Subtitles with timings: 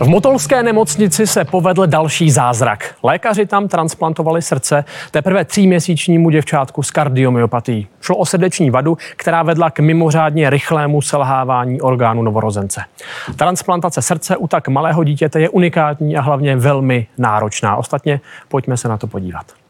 [0.00, 2.94] V Motolské nemocnici se povedl další zázrak.
[3.02, 7.88] Lékaři tam transplantovali srdce teprve tříměsíčnímu děvčátku s kardiomyopatí.
[8.00, 12.84] Šlo o srdeční vadu, která vedla k mimořádně rychlému selhávání orgánu novorozence.
[13.36, 17.76] Transplantace srdce u tak malého dítěte je unikátní a hlavně velmi náročná.
[17.76, 19.65] Ostatně pojďme se na to podívat.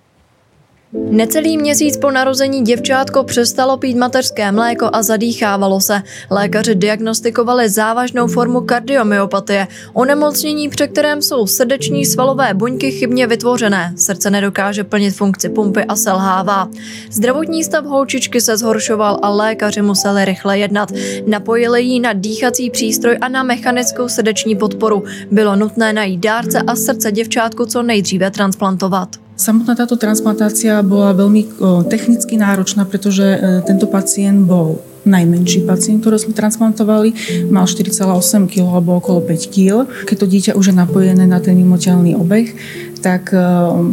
[0.92, 6.02] Necelý měsíc po narození děvčátko přestalo pít mateřské mléko a zadýchávalo se.
[6.30, 13.92] Lékaři diagnostikovali závažnou formu kardiomyopatie, onemocnění, při kterém jsou srdeční svalové buňky chybně vytvořené.
[13.96, 16.68] Srdce nedokáže plnit funkci pumpy a selhává.
[17.10, 20.92] Zdravotní stav holčičky se zhoršoval a lékaři museli rychle jednat.
[21.26, 25.04] Napojili ji na dýchací přístroj a na mechanickou srdeční podporu.
[25.30, 29.25] Bylo nutné najít dárce a srdce děvčátku co nejdříve transplantovat.
[29.36, 31.60] Samotná táto transplantácia bola veľmi
[31.92, 37.12] technicky náročná, pretože e, tento pacient bol najmenší pacient, ktorého sme transplantovali,
[37.52, 39.86] mal 4,8 kg alebo okolo 5 kg.
[40.08, 42.56] Keď to dieťa už je napojené na ten mimotelný obeh,
[43.04, 43.38] tak e,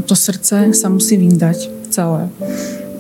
[0.07, 2.31] to srdce sa musí vyndať celé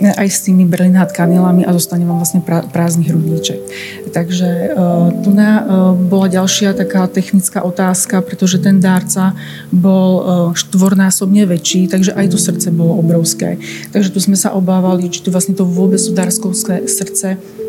[0.01, 3.59] aj s tými berlinát kanilami a zostane vám vlastne prázdny hrudníček.
[4.13, 5.65] Takže uh, tu na, uh,
[5.97, 9.33] bola ďalšia taká technická otázka, pretože ten dárca
[9.69, 13.57] bol uh, štvornásobne väčší, takže aj to srdce bolo obrovské.
[13.93, 17.62] Takže tu sme sa obávali, či tu vlastne to vôbec to dárskovské srdce Eh,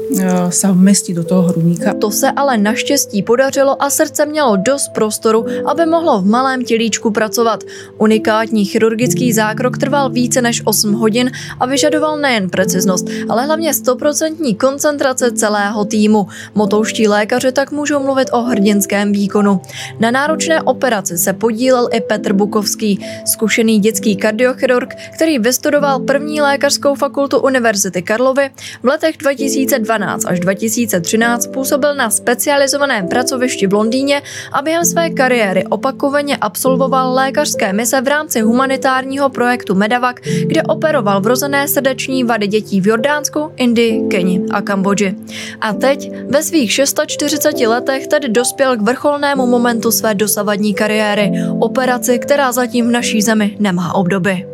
[0.49, 1.95] se vmestí do toho hrudníka.
[1.95, 7.11] To se ale naštěstí podařilo a srdce mělo dost prostoru, aby mohlo v malém tělíčku
[7.11, 7.65] pracovat.
[7.99, 14.55] Unikátní chirurgický zákrok trval více než 8 hodin a vyžadoval nejen preciznost, ale hlavně stoprocentní
[14.55, 16.27] koncentrace celého týmu.
[16.55, 19.61] Motouští lékaři tak můžou mluvit o hrdinském výkonu.
[20.01, 26.95] Na náročné operaci se podílel i Petr Bukovský, zkušený dětský kardiochirurg, který vystudoval první lékařskou
[26.95, 28.51] fakultu Univerzity Karlovy
[28.83, 35.11] v letech 2012 2012 až 2013 působil na specializovaném pracovišti v Londýně a během své
[35.11, 42.47] kariéry opakovaně absolvoval lékařské mise v rámci humanitárního projektu Medavac, kde operoval vrozené srdeční vady
[42.47, 45.15] dětí v Jordánsku, Indii, Keni a Kambodži.
[45.61, 52.19] A teď ve svých 640 letech tedy dospěl k vrcholnému momentu své dosavadní kariéry, operaci,
[52.19, 54.54] která zatím v naší zemi nemá obdoby.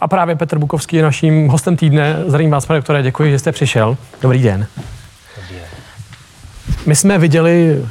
[0.00, 2.16] A právě Petr Bukovský je naším hostem týdne.
[2.26, 3.96] Zdravím vás, pane doktore, děkuji, že jste přišel.
[4.22, 4.66] Dobrý den.
[5.36, 5.68] Dobrý den.
[6.86, 7.84] My jsme viděli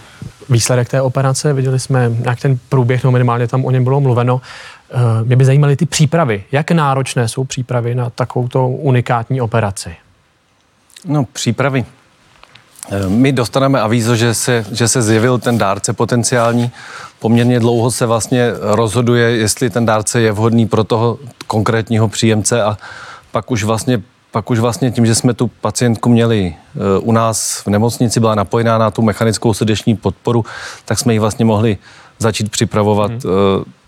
[0.49, 4.41] výsledek té operace, viděli jsme jak ten průběh, no minimálně tam o něm bylo mluveno.
[4.91, 6.43] Eh, mě by zajímaly ty přípravy.
[6.51, 9.95] Jak náročné jsou přípravy na takovouto unikátní operaci?
[11.05, 11.85] No, přípravy.
[12.91, 16.71] Eh, my dostaneme avízo, že se, že se zjevil ten dárce potenciální.
[17.19, 22.77] Poměrně dlouho se vlastně rozhoduje, jestli ten dárce je vhodný pro toho konkrétního příjemce a
[23.31, 24.01] pak už vlastně
[24.31, 28.35] pak už vlastně tím, že jsme tu pacientku měli eh, u nás v nemocnici, byla
[28.35, 30.45] napojená na tu mechanickou srdeční podporu,
[30.85, 31.77] tak jsme ji vlastně mohli
[32.19, 33.23] začít připravovat hmm.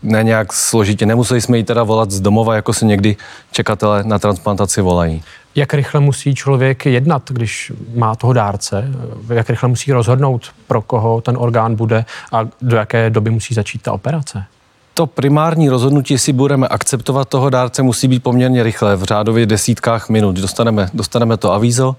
[0.03, 1.05] ne nějak složitě.
[1.05, 3.15] Nemuseli jsme ji teda volat z domova, jako se někdy
[3.51, 5.23] čekatele na transplantaci volají.
[5.55, 8.87] Jak rychle musí člověk jednat, když má toho dárce?
[9.33, 13.81] Jak rychle musí rozhodnout, pro koho ten orgán bude a do jaké doby musí začít
[13.81, 14.45] ta operace?
[14.93, 20.09] To primární rozhodnutí, jestli budeme akceptovat toho dárce, musí být poměrně rychlé, v řádově desítkách
[20.09, 20.35] minut.
[20.35, 21.95] Dostaneme, dostaneme to avízo,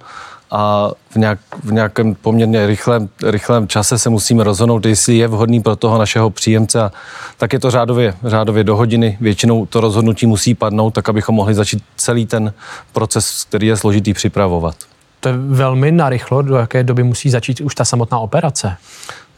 [0.54, 5.62] a v, nějak, v nějakém poměrně rychlém, rychlém čase se musíme rozhodnout, jestli je vhodný
[5.62, 6.92] pro toho našeho příjemce a
[7.38, 9.18] tak je to řádově, řádově do hodiny.
[9.20, 12.52] Většinou to rozhodnutí musí padnout, tak abychom mohli začít celý ten
[12.92, 14.76] proces, který je složitý, připravovat.
[15.20, 18.76] To je velmi narychlo, do jaké doby musí začít už ta samotná operace?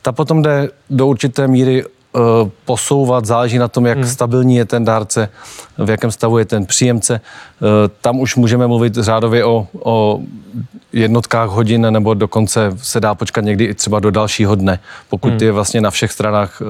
[0.02, 1.84] Ta potom jde do určité míry
[2.64, 4.06] posouvat, záleží na tom, jak hmm.
[4.06, 5.28] stabilní je ten dárce,
[5.78, 7.20] v jakém stavu je ten příjemce.
[7.20, 10.20] Eh, tam už můžeme mluvit řádově o, o
[10.92, 15.42] jednotkách hodin, nebo dokonce se dá počkat někdy i třeba do dalšího dne, pokud hmm.
[15.42, 16.64] je vlastně na všech stranách eh,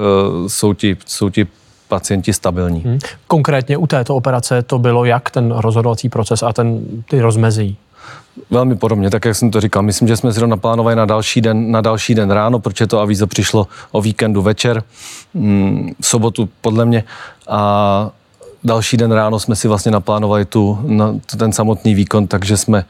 [0.49, 1.47] jsou ti, jsou ti
[1.87, 2.79] pacienti stabilní.
[2.79, 2.99] Hmm.
[3.27, 6.79] Konkrétně u této operace to bylo jak ten rozhodovací proces a ten,
[7.09, 7.77] ty rozmezí?
[8.49, 9.83] Velmi podobně, tak jak jsem to říkal.
[9.83, 12.99] Myslím, že jsme si to naplánovali na další den, na další den ráno, protože to
[12.99, 14.83] avízo přišlo o víkendu večer,
[15.33, 17.03] mm, v sobotu podle mě.
[17.47, 18.09] A
[18.63, 22.85] další den ráno jsme si vlastně naplánovali tu, na, ten samotný výkon, takže jsme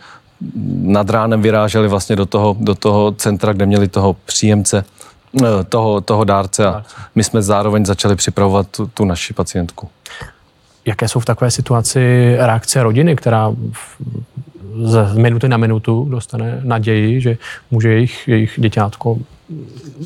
[0.82, 4.86] nad ránem vyráželi vlastně do toho, do toho centra, kde měli toho příjemce,
[5.44, 6.84] eh, toho, toho dárce a
[7.16, 9.90] my jsme zároveň začali připravovat tu, tu naši pacientku.
[10.86, 13.52] Jaké jsou v takové situaci reakce rodiny, která
[14.84, 17.38] z minuty na minutu dostane naději, že
[17.72, 19.18] může jejich, jejich děťátko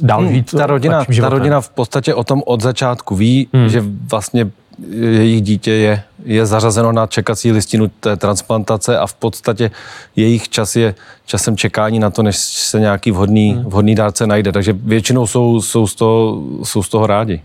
[0.01, 0.53] dál hmm, žít.
[0.53, 3.69] Hmm, ta rodina, ta rodina v podstatě o tom od začátku ví, hmm.
[3.69, 4.51] že vlastně
[4.91, 9.71] jejich dítě je, je zařazeno na čekací listinu té transplantace a v podstatě
[10.15, 10.95] jejich čas je
[11.25, 13.63] časem čekání na to, než se nějaký vhodný, hmm.
[13.63, 14.51] vhodný dárce najde.
[14.51, 17.41] Takže většinou jsou, jsou, z toho, jsou z toho rádi.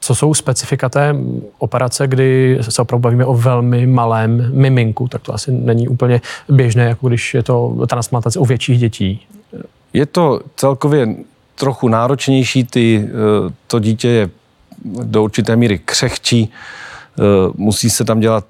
[0.00, 1.16] Co jsou specifika té
[1.58, 6.84] operace, kdy se opravdu bavíme o velmi malém miminku, tak to asi není úplně běžné,
[6.84, 9.26] jako když je to transplantace u větších dětí.
[9.92, 11.08] Je to celkově
[11.54, 14.30] trochu náročnější, ty, eh, to dítě je
[14.84, 16.52] do určité míry křehčí,
[17.18, 17.22] eh,
[17.56, 18.44] musí se tam dělat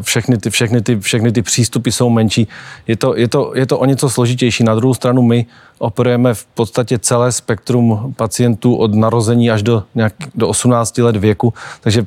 [0.00, 2.48] všechny ty, všechny ty, všechny ty přístupy jsou menší.
[2.86, 4.64] Je to, je, to, je to o něco složitější.
[4.64, 5.46] Na druhou stranu my
[5.78, 11.54] operujeme v podstatě celé spektrum pacientů od narození až do, nějak, do 18 let věku,
[11.80, 12.06] takže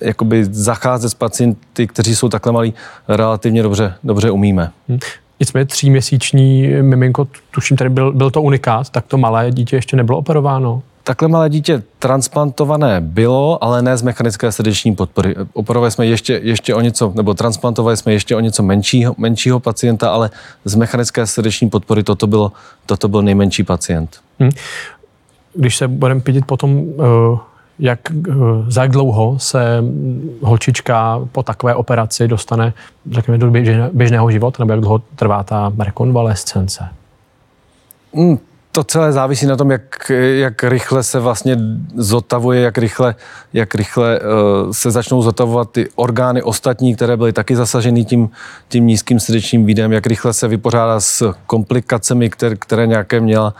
[0.00, 2.74] jakoby zacházet s pacienty, kteří jsou takhle malí,
[3.08, 4.70] relativně dobře, dobře umíme.
[4.88, 4.98] Hmm.
[5.40, 10.18] Nicméně tříměsíční miminko, tuším, tady byl, byl to unikát, tak to malé dítě ještě nebylo
[10.18, 10.82] operováno.
[11.04, 15.34] Takhle malé dítě transplantované bylo, ale ne z mechanické srdeční podpory.
[15.52, 20.10] Operovali jsme ještě, ještě o něco, nebo transplantovali jsme ještě o něco menšího, menšího pacienta,
[20.10, 20.30] ale
[20.64, 22.52] z mechanické srdeční podpory toto, bylo,
[22.86, 24.20] toto byl nejmenší pacient.
[24.38, 24.50] Hmm.
[25.54, 27.38] Když se budeme pětit potom uh
[27.78, 28.32] jak, eh,
[28.68, 29.84] za jak dlouho se
[30.40, 32.72] holčička po takové operaci dostane
[33.10, 33.50] řekněme, do
[33.92, 36.88] běžného života, nebo jak dlouho trvá ta rekonvalescence?
[38.12, 38.38] Mm,
[38.74, 41.56] to celé závisí na tom, jak, jak rychle se vlastně
[41.94, 43.14] zotavuje, jak rychle,
[43.52, 44.26] jak rychle uh,
[44.72, 48.30] se začnou zotavovat ty orgány ostatní, které byly taky zasaženy tím,
[48.68, 53.54] tím nízkým srdečním výdem, jak rychle se vypořádá s komplikacemi, které, které nějaké měla.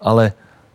[0.00, 0.32] Ale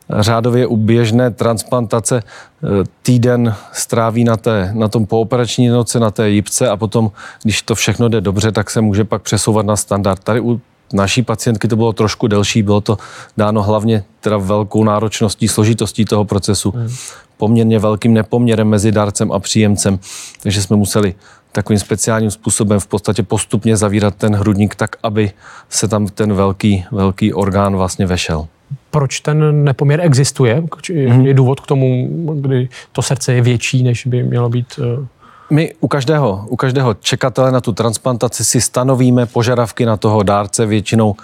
[0.10, 2.68] řádově u běžné transplantace eh,
[3.02, 7.12] týden stráví na, té, na tom pooperační noci, na té jipce a potom,
[7.44, 10.24] když to všechno jde dobře, tak se může pak přesouvat na standard.
[10.24, 10.62] Tady u
[10.96, 12.98] naší pacientky to bylo trošku delší, bylo to
[13.38, 16.90] dáno hlavně teda velkou náročností, složitostí toho procesu, hmm.
[17.38, 20.00] poměrně velkým nepoměrem mezi dárcem a příjemcem,
[20.44, 21.16] takže jsme museli
[21.52, 25.32] takovým speciálním způsobem v podstatě postupně zavírat ten hrudník tak, aby
[25.70, 28.48] se tam ten velký, velký orgán vlastně vešel
[28.92, 30.64] proč ten nepoměr existuje?
[31.22, 32.10] Je důvod k tomu,
[32.42, 34.80] kdy to srdce je větší, než by mělo být?
[35.50, 40.66] My u každého, u každého čekatele na tu transplantaci si stanovíme požadavky na toho dárce,
[40.66, 41.16] většinou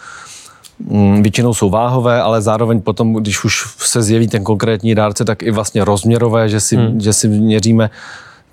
[0.79, 5.43] mm, Většinou jsou váhové, ale zároveň potom, když už se zjeví ten konkrétní dárce, tak
[5.43, 7.01] i vlastně rozměrové, že si, hmm.
[7.01, 7.89] že si měříme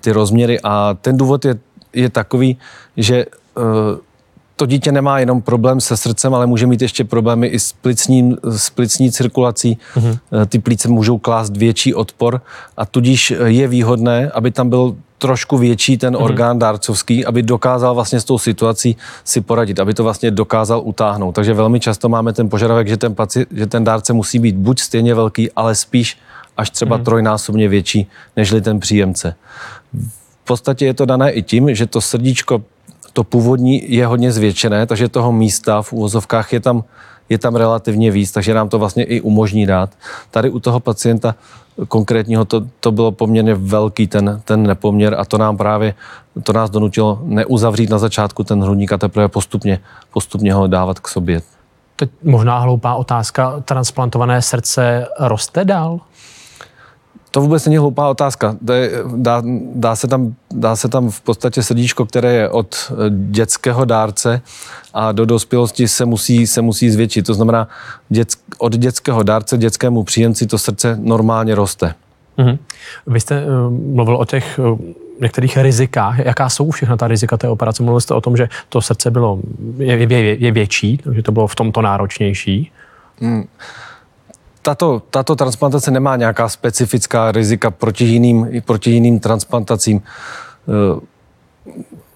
[0.01, 0.59] ty rozměry.
[0.63, 1.55] A ten důvod je,
[1.93, 2.57] je takový,
[2.97, 3.63] že uh,
[4.59, 8.37] to dítě nemá jenom problém se srdcem, ale může mít ještě problémy i s, plicním,
[8.43, 9.77] s plicní cirkulací.
[9.95, 10.45] Mm-hmm.
[10.45, 12.41] Ty plíce můžou klást větší odpor
[12.77, 16.23] a tudíž je výhodné, aby tam byl trošku větší ten mm-hmm.
[16.23, 21.35] orgán dárcovský, aby dokázal vlastně s tou situací si poradit, aby to vlastně dokázal utáhnout.
[21.35, 24.79] Takže velmi často máme ten požadavek, že ten, paci, že ten dárce musí být buď
[24.79, 26.17] stejně velký, ale spíš
[26.57, 27.03] až třeba mm-hmm.
[27.03, 29.35] trojnásobně větší, nežli ten příjemce.
[30.43, 32.63] V podstatě je to dané i tím, že to srdíčko
[33.19, 36.83] to původní je hodně zvětšené, takže toho místa v úvozovkách je tam,
[37.29, 39.89] je tam relativně víc, takže nám to vlastně i umožní dát.
[40.31, 41.35] Tady u toho pacienta
[41.87, 45.93] konkrétního to, to bylo poměrně velký ten, ten nepoměr a to nám právě,
[46.43, 49.79] to nás donutilo neuzavřít na začátku ten hrudník a teprve postupně,
[50.13, 51.41] postupně ho dávat k sobě.
[51.95, 55.99] Teď možná hloupá otázka, transplantované srdce roste dál?
[57.31, 58.55] To vůbec není hloupá otázka.
[59.15, 59.43] Dá,
[59.75, 64.41] dá, se tam, dá se tam v podstatě srdíčko, které je od eh, dětského dárce
[64.93, 67.25] a do dospělosti se musí, se musí zvětšit.
[67.25, 67.67] To znamená,
[68.09, 71.93] dět, od dětského dárce dětskému příjemci to srdce normálně roste.
[72.37, 72.57] Mm-hmm.
[73.07, 74.79] Vy jste uh, mluvil o těch uh,
[75.21, 76.19] některých rizikách.
[76.19, 77.83] Jaká jsou všechna ta rizika té operace?
[77.83, 79.39] Mluvil jste o tom, že to srdce bylo,
[79.77, 82.71] je, je, je větší, že to bylo v tomto náročnější.
[83.21, 83.43] Mm
[84.69, 90.01] tato, tato transplantace nemá nějaká specifická rizika proti jiným, proti jiným transplantacím.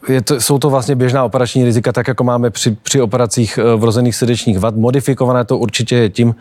[0.07, 3.57] Eh, je to, jsou to vlastně běžná operační rizika, tak jako máme při, při operacích
[3.57, 4.75] eh, vrozených srdečních vad.
[4.75, 6.35] Modifikované to určitě je tím,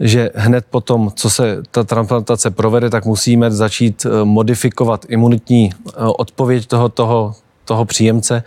[0.00, 5.70] že hned po tom, co se ta transplantace provede, tak musíme začít eh, modifikovat imunitní
[6.16, 8.42] odpověď toho, toho, toho příjemce.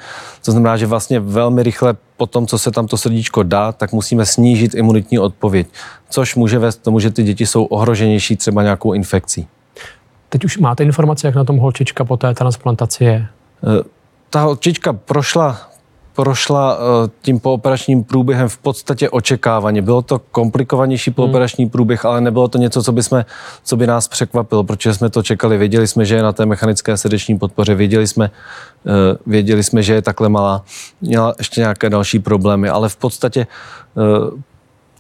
[0.46, 3.92] To znamená, že vlastně velmi rychle po tom, co se tam to srdíčko dá, tak
[3.92, 5.68] musíme snížit imunitní odpověď,
[6.10, 9.48] což může vést k tomu, že ty děti jsou ohroženější třeba nějakou infekcí.
[10.30, 13.14] Teď už máte informace, jak na tom holčička po té transplantaci je?
[13.14, 13.28] E,
[14.30, 15.70] ta holčička prošla
[16.18, 19.82] prošla eh, tím pooperačním průběhem v podstatě očekávaně.
[19.82, 21.70] Bylo to komplikovanější pooperační hmm.
[21.70, 23.26] průběh, ale nebylo to něco, co by, jsme,
[23.64, 25.58] co by nás překvapilo, protože jsme to čekali.
[25.58, 28.32] Věděli jsme, že je na té mechanické srdeční podpoře, věděli jsme,
[28.88, 30.64] eh, věděli jsme, že je takhle malá.
[31.02, 33.48] Měla ještě nějaké další problémy, ale v podstatě
[33.98, 34.42] eh,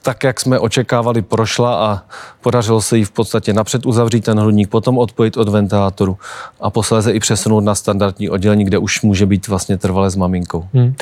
[0.07, 2.01] tak, jak jsme očekávali, prošla a
[2.41, 6.17] podařilo se jí v podstatě napřed uzavřít ten hrudník, potom odpojit od ventilátoru
[6.61, 10.65] a posléze i přesunout na standardní oddělení, kde už může být vlastně trvale s maminkou.
[10.73, 10.95] Hmm.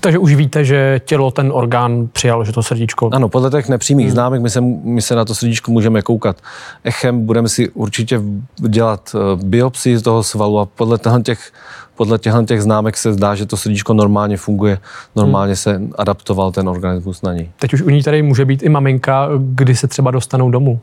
[0.00, 3.10] Takže už víte, že tělo ten orgán přijal, že to srdíčko...
[3.12, 4.14] Ano, podle těch nepřímých hmm.
[4.14, 6.36] známek my se, my se na to srdíčko můžeme koukat
[6.84, 8.20] echem, budeme si určitě
[8.68, 11.52] dělat eh, biopsii z toho svalu a podle těch
[11.96, 14.78] podle těchto těch známek se zdá, že to srdíčko normálně funguje,
[15.16, 17.50] normálně se adaptoval ten organismus na něj.
[17.58, 20.80] Teď už u ní tady může být i maminka, kdy se třeba dostanou domů.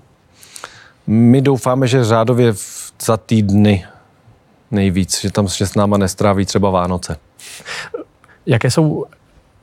[1.07, 2.53] My doufáme, že řádově
[3.01, 3.85] za týdny
[4.71, 7.17] nejvíc, že tam že s náma nestráví třeba Vánoce.
[8.47, 9.05] Jaké jsou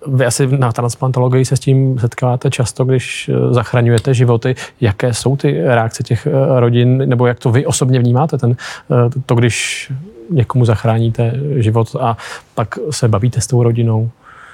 [0.06, 4.54] vy asi na transplantologii se s tím setkáváte často, když eh, zachraňujete životy.
[4.80, 8.56] Jaké jsou ty reakce těch eh, rodin, nebo jak to vy osobně vnímáte, ten,
[8.90, 9.92] eh, to, když
[10.30, 12.16] někomu zachráníte život a
[12.54, 14.10] pak se bavíte s tou rodinou?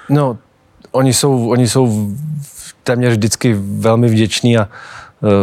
[0.08, 0.37] No,
[0.92, 2.10] oni jsou, oni jsou
[2.82, 4.68] téměř vždycky velmi vděční a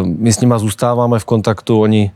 [0.03, 1.81] my s nimi zůstáváme v kontaktu.
[1.81, 2.11] Oni,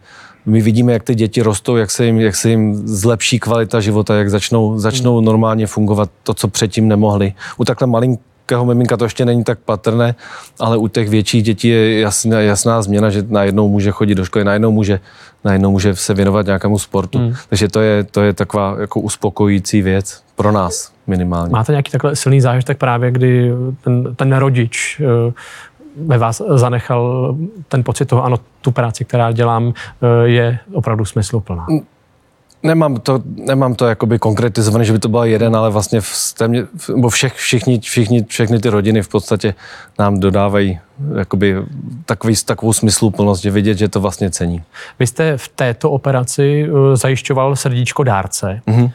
[0.46, 4.16] my vidíme, jak ty děti rostou, jak se jim, jak se jim zlepší kvalita života,
[4.16, 5.26] jak začnou, začnou hmm.
[5.26, 7.34] normálně fungovat to, co předtím nemohli.
[7.58, 10.16] U takhle malinkého miminka to ještě není tak patrné,
[10.60, 14.46] ale u těch větších dětí je jasná, jasná změna, že najednou může chodit do školy,
[14.46, 15.00] najednou může,
[15.44, 17.18] najednou může se věnovat nějakému sportu.
[17.18, 17.34] Hmm.
[17.50, 21.52] Takže to je, to je taková jako uspokojící věc pro nás minimálně.
[21.52, 23.52] Máte nějaký takhle silný zážitek právě, kdy
[23.84, 25.34] ten, ten rodič eh,
[25.98, 27.36] ve vás zanechal
[27.68, 31.68] ten pocit toho, ano, tu práci, která dělám, eh, je opravdu smysluplná?
[32.64, 36.64] Nemám to, nemám to jakoby konkretizované, že by to byl jeden, ale vlastně v, témě,
[36.88, 39.54] v, všech, všichni, všichni, všechny ty rodiny v podstatě
[40.00, 40.80] nám dodávají
[41.18, 41.56] jakoby
[42.06, 44.64] takový, takovou smysluplnost, že vidět, že to vlastně cení.
[45.00, 48.62] Vy jste v této operaci uh, zajišťoval srdíčko dárce.
[48.68, 48.92] Mm-hmm.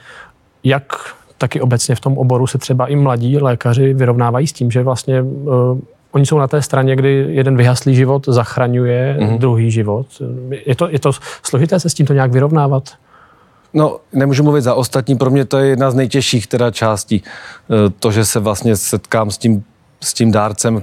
[0.65, 0.93] Jak
[1.39, 5.23] taky obecně v tom oboru se třeba i mladí lékaři vyrovnávají s tím, že vlastně
[5.23, 5.79] uh,
[6.17, 9.39] oni jsou na té straně, kdy jeden vyhaslý život zachraňuje mm-hmm.
[9.39, 10.07] druhý život.
[10.67, 12.89] Je to, je to složité se s tímto nějak vyrovnávat?
[13.75, 17.17] No, nemůžu mluvit za ostatní, pro mě to je jedna z nejtěžších teda částí.
[17.17, 19.65] E, to, že se vlastně setkám s tím,
[20.01, 20.83] s tím dárcem,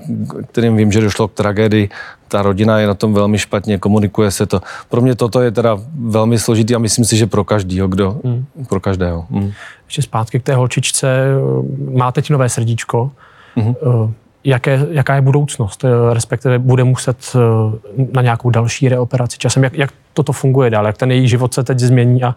[0.51, 1.89] kterým vím, že došlo k tragédii,
[2.27, 4.61] ta rodina je na tom velmi špatně, komunikuje se to.
[4.89, 8.45] Pro mě toto je teda velmi složitý a myslím si, že pro každýho, kdo, hmm.
[8.69, 9.25] pro každého.
[9.31, 9.51] Hmm.
[9.85, 11.07] Ještě zpátky k té holčičce.
[11.93, 13.11] Má teď nové srdíčko.
[13.55, 14.13] Hmm
[14.43, 17.39] jaké, jaká je budoucnost, eh, respektive bude muset eh,
[18.13, 19.63] na nějakou další reoperaci časem.
[19.63, 22.35] Jak, jak toto funguje dál, jak ten její život se teď změní a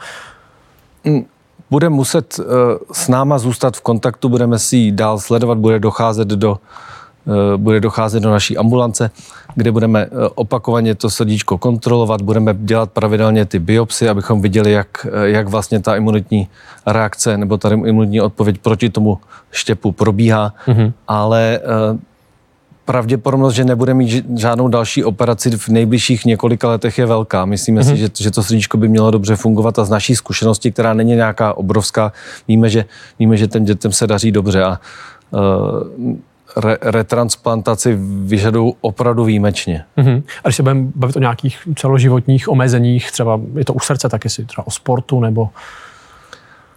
[1.05, 1.25] mm,
[1.71, 2.45] bude muset eh,
[2.93, 6.59] s náma zůstat v kontaktu, budeme si ji dál sledovat, bude docházet do,
[7.57, 9.11] bude docházet do naší ambulance,
[9.55, 15.49] kde budeme opakovaně to srdíčko kontrolovat, budeme dělat pravidelně ty biopsy, abychom viděli, jak, jak
[15.49, 16.49] vlastně ta imunitní
[16.87, 19.19] reakce nebo ta imunitní odpověď proti tomu
[19.51, 20.93] štěpu probíhá, mm-hmm.
[21.09, 21.99] ale eh,
[22.85, 27.45] pravděpodobnost, že nebude mít žádnou další operaci v nejbližších několika letech je velká.
[27.45, 27.91] Myslíme mm-hmm.
[27.91, 31.15] si, že, že to srdíčko by mělo dobře fungovat a z naší zkušenosti, která není
[31.15, 32.13] nějaká obrovská,
[32.49, 32.85] víme, že,
[33.19, 34.81] víme, že ten dětem se daří dobře a
[35.31, 36.17] uh,
[36.57, 39.85] re, retransplantaci vyžadují opravdu výjimečně.
[39.99, 40.23] Mm-hmm.
[40.45, 44.25] A když se budeme bavit o nějakých celoživotních omezeních, třeba je to u srdce, tak
[44.25, 45.49] jestli třeba o sportu nebo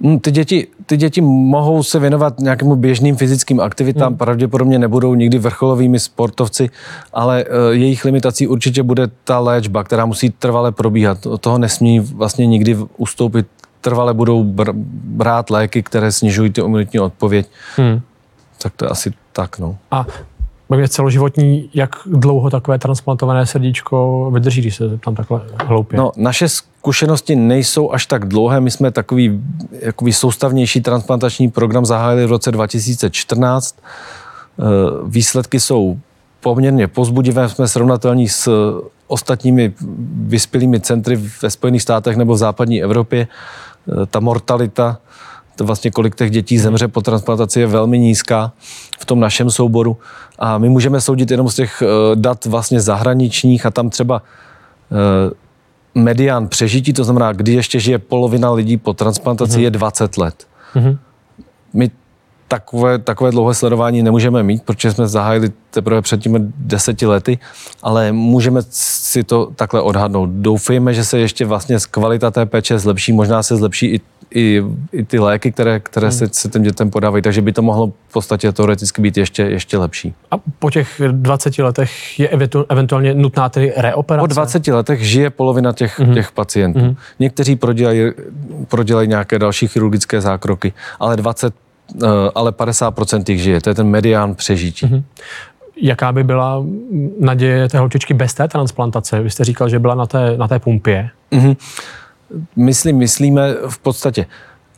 [0.03, 4.17] Hm, ty děti, ty děti mohou se věnovat nějakému běžným fyzickým aktivitám, hmm.
[4.17, 6.69] pravděpodobně nebudou nikdy vrcholovými sportovci,
[7.13, 11.25] ale uh, jejich limitací určitě bude ta léčba, která musí trvale probíhat.
[11.25, 13.48] Od toho nesmí vlastně nikdy ustoupit.
[13.81, 17.48] Trvale budou br- brát léky, které snižují ty imunitní odpověď.
[17.75, 18.01] Hmm.
[18.62, 19.77] Tak to je asi tak, no.
[19.91, 20.05] A
[20.77, 25.98] je celoživotní, jak dlouho takové transplantované srdíčko vydrží, když se tam takhle hloupě?
[25.98, 28.62] No, naše zkušenosti nejsou až tak dlouhé.
[28.62, 33.75] My jsme takový jakoby soustavnější transplantační program zahájili v roce 2014.
[33.79, 34.63] Eh,
[35.08, 36.00] výsledky jsou
[36.39, 37.50] poměrně pozbudivé.
[37.50, 38.51] Jsme srovnatelní s
[39.08, 39.74] ostatními
[40.27, 43.27] vyspělými centry ve Spojených státech nebo v západní Evropě.
[43.27, 44.98] Eh, ta mortalita
[45.60, 48.51] vlastně kolik těch dětí zemře po transplantaci je velmi nízká
[49.00, 49.98] v tom našem souboru.
[50.39, 54.22] A my můžeme soudit jenom z těch eh, dat vlastně zahraničních a tam třeba
[54.92, 55.34] eh,
[55.96, 59.63] medián přežití, to znamená, kdy ještě žije polovina lidí po transplantaci, mm-hmm.
[59.63, 60.48] je 20 let.
[60.75, 60.98] Mm-hmm.
[61.74, 61.92] My
[62.50, 67.39] takové, takové dlouhé sledování nemůžeme mít, protože jsme zahájili teprve před těmi deseti lety,
[67.84, 70.30] ale můžeme si to takhle odhadnout.
[70.30, 74.01] Doufejme, že se ještě vlastně z kvalita té péče zlepší, možná se zlepší i
[74.36, 76.17] i, i ty léky, které, které hmm.
[76.17, 79.77] se, se těm dětem podávají, takže by to mohlo v podstatě teoreticky být ještě, ještě
[79.77, 80.13] lepší.
[80.31, 82.29] A po těch 20 letech je
[82.69, 84.27] eventuálně nutná tedy reoperace?
[84.27, 86.13] Po 20 letech žije polovina těch, hmm.
[86.13, 86.79] těch pacientů.
[86.79, 86.95] Hmm.
[87.19, 88.12] Někteří prodělají,
[88.67, 91.53] prodělají nějaké další chirurgické zákroky, ale 20
[92.03, 93.62] eh, ale 50% jich žije.
[93.62, 94.86] To je ten medián přežití.
[94.86, 95.03] hmm
[95.81, 96.63] Jaká by byla
[97.19, 99.21] naděje té holčičky bez té transplantace?
[99.21, 101.09] Vy jste říkal, že byla na té, na té pumpě.
[101.31, 101.55] Mm-hmm.
[102.55, 104.25] Myslím, myslíme v podstatě,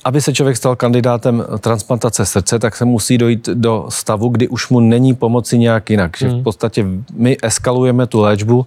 [0.03, 4.69] aby se člověk stal kandidátem transplantace srdce, tak se musí dojít do stavu, kdy už
[4.69, 6.17] mu není pomoci nějak jinak.
[6.17, 6.43] Že v hmm.
[6.43, 8.65] podstatě my eskalujeme tu léčbu,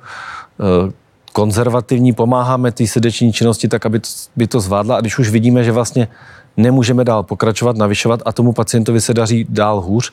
[0.61, 0.93] eh,
[1.33, 4.97] konzervativní, pomáháme té srdeční činnosti tak, aby to, by to zvládla.
[4.97, 6.09] A když už vidíme, že vlastně
[6.57, 10.13] nemůžeme dál pokračovat, navyšovat a tomu pacientovi se daří dál hůř,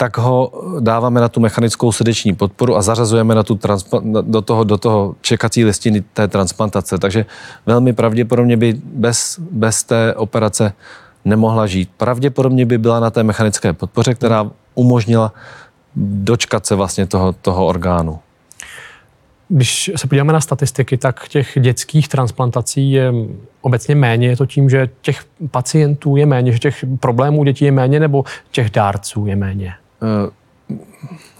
[0.00, 4.64] tak ho dáváme na tu mechanickou srdeční podporu a zařazujeme na tu transpa- do, toho,
[4.64, 6.98] do toho čekací listiny té transplantace.
[6.98, 7.26] Takže
[7.66, 10.72] velmi pravděpodobně by bez, bez té operace
[11.24, 11.90] nemohla žít.
[11.96, 15.32] Pravděpodobně by byla na té mechanické podpoře, která umožnila
[15.96, 18.18] dočkat se vlastně toho, toho orgánu.
[19.48, 23.12] Když se podíváme na statistiky, tak těch dětských transplantací je
[23.60, 24.28] obecně méně.
[24.28, 28.24] Je to tím, že těch pacientů je méně, že těch problémů dětí je méně, nebo
[28.50, 29.74] těch dárců je méně?
[30.02, 30.30] Eh,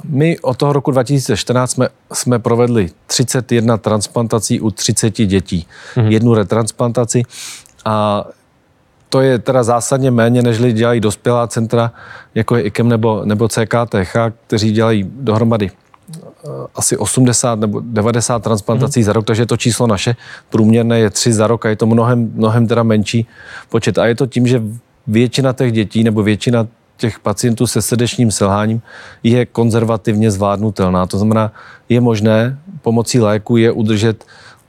[0.04, 5.66] my od toho roku 2014 jsme, jsme provedli 31 transplantací u 30 dětí.
[5.94, 6.06] Mm-hmm.
[6.06, 7.22] Jednu retransplantaci
[7.84, 8.24] a
[9.08, 11.92] to je teda zásadně méně, než dělají dospělá centra,
[12.34, 19.00] jako je IKEM nebo, nebo CKTH, kteří dělají dohromady eh, asi 80 nebo 90 transplantací
[19.00, 19.04] mm.
[19.04, 20.16] za rok, takže to číslo naše
[20.50, 23.26] průměrné je 3 za rok a je to mnohem, mnohem teda menší
[23.68, 23.98] počet.
[23.98, 24.62] A je to tím, že
[25.06, 26.66] většina těch dětí nebo většina
[27.00, 28.82] těch pacientů se srdečním selháním
[29.22, 31.06] je konzervativně zvládnutelná.
[31.06, 31.52] To znamená,
[31.88, 34.24] je možné pomocí léku je udržet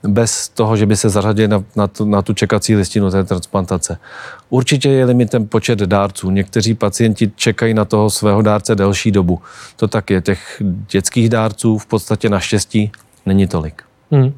[0.07, 3.97] bez toho, že by se zařadili na, na, tu, na tu čekací listinu té transplantace.
[4.49, 6.29] Určitě je limitem počet dárců.
[6.31, 9.39] Někteří pacienti čekají na toho svého dárce delší dobu.
[9.75, 10.21] To tak je.
[10.21, 10.61] Těch
[10.91, 12.91] dětských dárců v podstatě naštěstí
[13.25, 13.83] není tolik.
[14.11, 14.33] Hmm.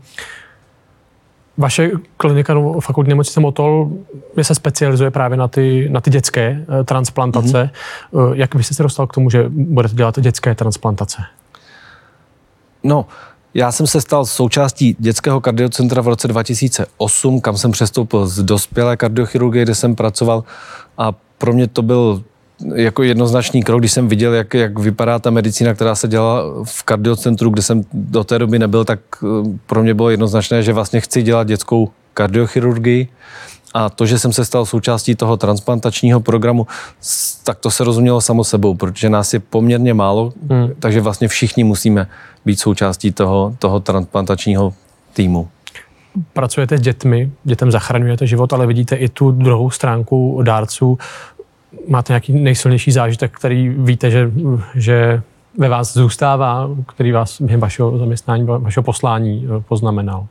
[1.58, 3.92] Vaše klinika no, fakultní nemocnice Motol
[4.42, 7.70] se specializuje právě na ty, na ty dětské uh, transplantace.
[8.14, 8.34] Mm-hmm.
[8.34, 11.18] Jak byste se dostal k tomu, že budete dělat dětské transplantace?
[12.84, 13.06] No,
[13.54, 18.98] já jsem se stal součástí dětského kardiocentra v roce 2008, kam jsem přestoupil z dospělé
[18.98, 20.44] kardiochirurgie, kde jsem pracoval
[20.98, 22.24] a pro mě to byl
[22.76, 26.84] jako jednoznačný krok, když jsem viděl, jak, jak vypadá ta medicína, která se dělala v
[26.84, 29.28] kardiocentru, kde jsem do té doby nebyl, tak eh,
[29.66, 33.08] pro mě bylo jednoznačné, že vlastně chci dělat dětskou kardiochirurgii.
[33.74, 36.68] A to, že jsem se stal součástí toho transplantačního programu,
[37.44, 40.70] tak to se rozumělo samo sebou, protože nás je poměrně málo, hmm.
[40.80, 42.08] takže vlastně všichni musíme
[42.46, 44.74] být součástí toho, toho transplantačního
[45.14, 45.48] týmu.
[46.34, 50.98] Pracujete s dětmi, dětem zachraňujete život, ale vidíte i tu druhou stránku dárců
[51.88, 54.32] máte nějaký nejsilnější zážitek, který víte, že,
[54.76, 55.22] že
[55.58, 60.28] ve vás zůstává, který vás během vašeho zaměstnání, vašeho poslání eh, poznamenal?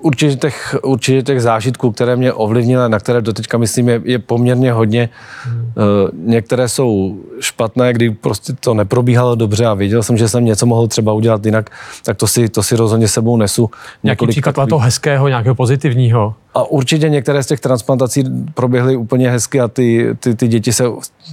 [0.00, 4.72] Určitě těch, určitě těch zážitků, které mě ovlivnily, na které doteďka myslím, je, je poměrně
[4.72, 5.08] hodně.
[5.44, 5.72] Hmm.
[6.12, 10.86] Některé jsou špatné, kdy prostě to neprobíhalo dobře a věděl jsem, že jsem něco mohl
[10.88, 11.70] třeba udělat jinak,
[12.04, 13.70] tak to si, to si rozhodně sebou nesu.
[14.02, 14.70] Nějaký příklad takový...
[14.70, 16.34] toho hezkého, nějakého pozitivního?
[16.54, 20.84] A určitě některé z těch transplantací proběhly úplně hezky a ty, ty, ty, děti, se,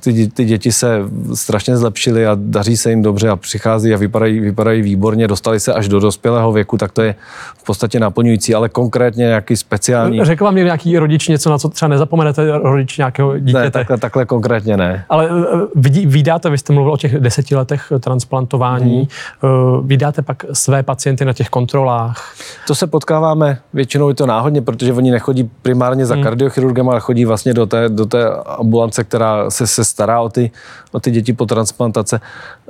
[0.03, 0.99] ty, ty děti se
[1.33, 5.73] strašně zlepšily a daří se jim dobře a přichází a vypadají, vypadají výborně, dostali se
[5.73, 7.15] až do dospělého věku, tak to je
[7.57, 10.25] v podstatě naplňující, ale konkrétně nějaký speciální...
[10.25, 13.63] Řekl vám nějaký rodič něco, na co třeba nezapomenete rodič nějakého dítěte?
[13.63, 15.05] Ne, takhle, takhle konkrétně ne.
[15.09, 19.07] Ale eh, vidí, vydáte, vy jste mluvil o těch deseti letech transplantování,
[19.41, 19.87] hmm.
[19.87, 22.33] vydáte pak své pacienty na těch kontrolách?
[22.67, 26.23] To se potkáváme, většinou je to náhodně, protože oni nechodí primárně za hmm.
[26.23, 30.51] kardiochirurgem, ale chodí vlastně do té, do té ambulance, která se, se stará o ty,
[30.91, 32.21] o ty děti po transplantace,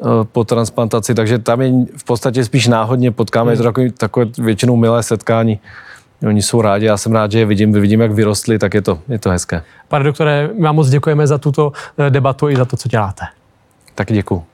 [0.01, 3.51] eh, po transplantaci, takže tam je v podstatě spíš náhodně potkáme, hmm.
[3.51, 5.60] je to takové, takové většinou milé setkání.
[6.27, 8.99] Oni jsou rádi, já jsem rád, že je vidím, vidím, jak vyrostli, tak je to,
[9.10, 9.63] je to hezké.
[9.88, 13.25] Pane doktore, vám moc děkujeme za tuto eh, debatu i za to, co děláte.
[13.95, 14.51] Tak děkuji.